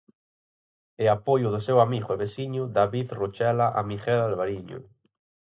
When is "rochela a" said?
3.19-3.81